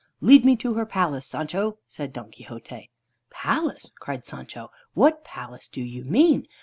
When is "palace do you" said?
5.23-6.03